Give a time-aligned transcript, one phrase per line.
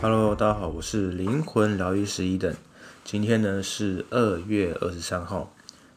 [0.00, 2.54] Hello，大家好，我是灵魂疗愈师伊登。
[3.02, 5.52] 今天呢是二月二十三号。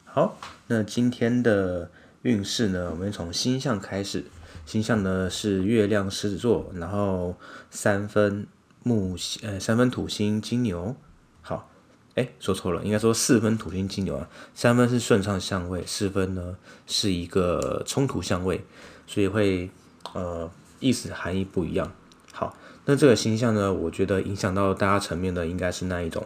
[0.05, 1.91] 好，那今天的
[2.23, 4.25] 运势呢，我们从星象开始。
[4.65, 7.35] 星象呢是月亮狮子座，然后
[7.69, 8.47] 三分
[8.81, 10.95] 木星，呃，三分土星金牛。
[11.43, 11.69] 好，
[12.15, 14.27] 哎，说错了，应该说四分土星金牛啊。
[14.55, 18.65] 三分是顺畅相位，四分呢是一个冲突相位，
[19.05, 19.69] 所以会
[20.13, 20.49] 呃
[20.79, 21.91] 意思含义不一样。
[22.31, 22.57] 好。
[22.85, 26.25] 那这个星象呢，我觉得影响到大家层面的应该是那一种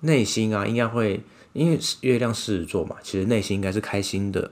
[0.00, 1.20] 内心啊，应该会
[1.52, 4.50] 因为月亮狮子座嘛，其实内心应该是开心的，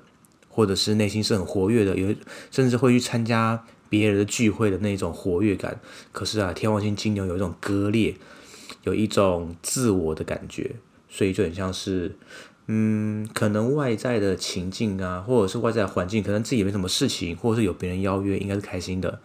[0.49, 2.15] 或者是内心是很活跃的，有
[2.53, 5.81] 甚至会去参加别人的聚会的那种活跃感。
[6.13, 8.15] 可是啊，天王星金牛有一种割裂，
[8.85, 10.77] 有一种自我的感觉，
[11.11, 12.15] 所以就很像是
[12.69, 19.21] 嗯，可能外在的情境啊，或者是外在环境，可能自己没什么事情，或者是有别人邀约，应该是开心的。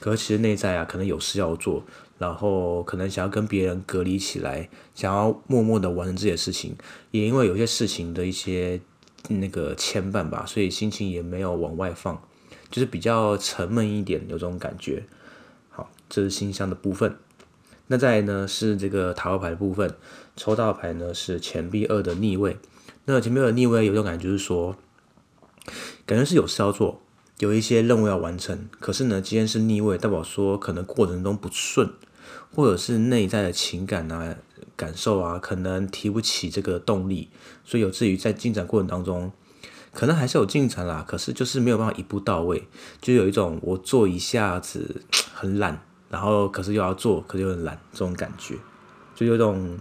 [0.00, 1.84] 可是其实内在啊，可能有事要做，
[2.18, 6.74] 然后可能想要跟别人隔离起来，想要默默的完成自己的事情，
[7.10, 8.80] 也因为有些事情的一些
[9.28, 12.20] 那个牵绊吧，所以心情也没有往外放，
[12.70, 15.04] 就是比较沉闷一点，有这种感觉。
[15.68, 17.14] 好，这是星象的部分。
[17.88, 19.94] 那再来呢是这个塔罗牌的部分，
[20.36, 22.56] 抽到牌呢是钱币二的逆位。
[23.04, 24.76] 那钱币二的逆位有种感觉，就是说，
[26.06, 27.02] 感觉是有事要做。
[27.40, 31.90] 有一些任务要完成，可是呢，今天是逆位，代表说可能过程中不顺，
[32.54, 34.36] 或者是内在的情感啊、
[34.76, 37.30] 感受啊，可能提不起这个动力，
[37.64, 39.32] 所以有至于在进展过程当中，
[39.94, 42.68] 可能还是有进展啦，可是就是没有办法一步到位，
[43.00, 45.02] 就有一种我做一下子
[45.32, 48.56] 很懒，然后可是又要做，可是又很懒这种感觉，
[49.14, 49.78] 就有一种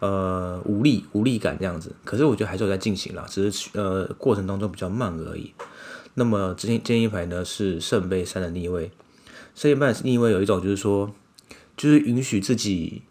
[0.00, 1.90] 呃无力无力感这样子。
[2.04, 5.54] 可是我觉得还是有在进行啦，只是呃过程当中比较慢而已。
[6.18, 8.90] 那么建建议牌呢是圣杯三的逆位，
[9.54, 11.14] 圣杯三的逆位有一种就是说，
[11.76, 13.02] 就是允许自己，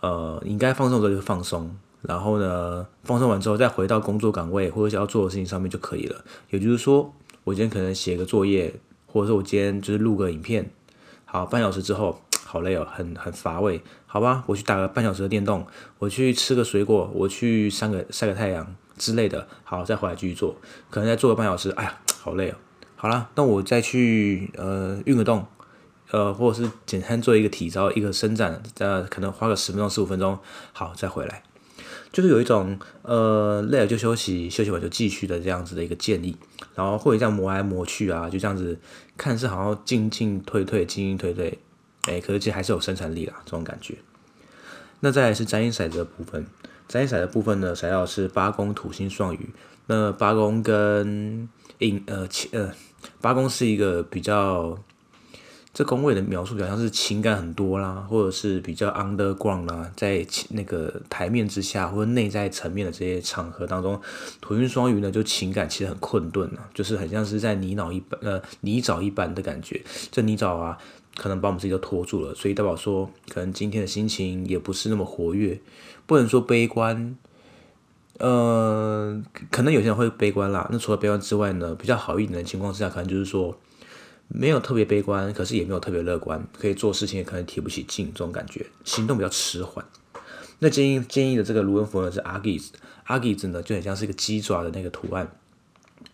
[0.00, 6.24] 呃，应该放松的时候就放松，然后呢，放松完之后再回到工作岗位或者想要做的事情上面就可以了。
[6.50, 7.12] 也就是说，
[7.42, 8.72] 我今天可能写个作业，
[9.06, 10.70] 或者说我今天就是录个影片，
[11.24, 15.66] 好，半小时之后好累哦，很很乏味，好吧，我去打个半小时的电动，
[15.98, 20.56] 我去吃个水果，我去晒个晒个太阳之类的，好，再回来继续做，
[20.90, 21.98] 可能再做个半小时，哎呀。
[22.20, 22.56] 好累哦，
[22.96, 25.46] 好了，那我再去呃运个动，
[26.10, 30.36] 呃或者是简单做一个体操，一个伸展，呃可能花个十分钟十五分钟，
[30.72, 31.44] 好再回来，
[32.12, 36.36] 就是有一种呃累了就休息，休息完就继续的这样子的一个建议，
[36.74, 38.78] 然后或者这样磨来磨去啊，就这样子
[39.16, 41.58] 看似好像进进退退进进退退，
[42.08, 43.94] 哎，可是其实还是有生产力啦，这种感觉。
[45.00, 46.44] 那再来是占星骰子的部分，
[46.88, 49.50] 占星骰的部分呢，骰到是八宫土星双鱼，
[49.86, 52.72] 那八宫跟因呃情呃，
[53.20, 54.76] 八宫是一个比较，
[55.72, 64.00] 这宫位的描述好像是情感很多啦，或者是比较 underground 啦，在那个台面之下或者内在层面的这些场合当中，
[64.40, 70.78] 土星双鱼呢就情感其实很困顿啊，就是很像是在泥脑一般呃泥沼一般的感觉，这泥沼啊
[71.18, 75.60] 可能把我们自己都拖住了，所以代表说可能今天的心情也不是那么活跃，
[76.06, 77.16] 不能说悲观。
[78.18, 80.68] 呃，可能有些人会悲观啦。
[80.72, 83.56] 那除了悲观之外呢，比较好一点的情况之下，可能就是说
[84.28, 89.84] 没有特别悲观，可是也没有特别乐观，可以做事情也可能提不起劲，这种感觉，行动比较迟缓。
[90.60, 92.72] 那建议建议的这个卢恩符文是阿基斯，
[93.04, 95.30] 阿基斯呢就很像是一个鸡爪的那个图案。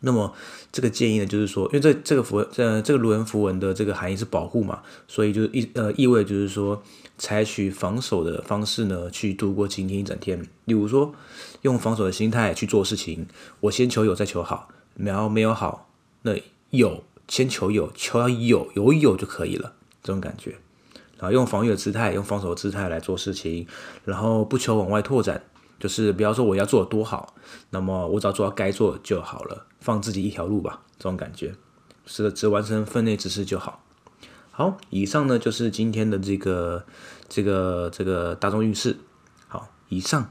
[0.01, 0.33] 那么
[0.71, 6.83] 这个建议呢，就是说，因为这这个符文，呃，这个卢恩符文的这个含义是保护嘛，所以就意呃意味就是说，
[7.17, 10.41] 采取防守的方式呢，去度过今天一整天。
[10.67, 11.15] 例如说，
[11.63, 13.27] 用防守的心态去做事情，
[13.61, 15.89] 我先求有再求好，然后没有好，
[16.23, 16.33] 那
[16.71, 19.73] 有先求有，求要有有有就可以了，
[20.03, 20.57] 这种感觉。
[21.17, 23.67] 然后用防御的姿态，用防守的姿态来做事情，
[24.05, 25.43] 然后不求往外拓展。
[25.79, 27.35] 就是不要说我要做的多好，
[27.71, 31.55] 那么我只要做到该做就好了，放自己一条路吧，这种感觉，
[32.07, 33.85] 是，只完成分内之事就好。
[34.51, 36.85] 好，以上呢就是今天的这个
[37.29, 38.97] 这个这个大众运势。
[39.49, 40.31] 好，以上。